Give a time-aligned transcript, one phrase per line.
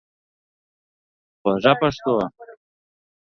[1.39, 2.13] خوږه پښتو